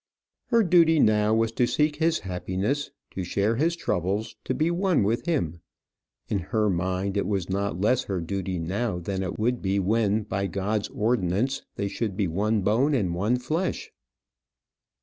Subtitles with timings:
[0.47, 5.03] Her duty now was to seek his happiness, to share his troubles, to be one
[5.03, 5.61] with him.
[6.27, 10.23] In her mind it was not less her duty now than it would be when,
[10.23, 13.91] by God's ordinance, they should be one bone and one flesh.